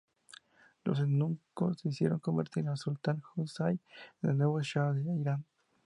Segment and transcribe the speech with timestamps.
[0.83, 3.79] Los eunucos decidieron convertir al sultán Husayn
[4.23, 5.45] en el nuevo shah de Irán.